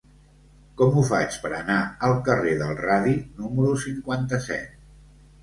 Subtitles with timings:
[0.79, 4.75] Com ho faig per anar al carrer del Radi número cinquanta-set?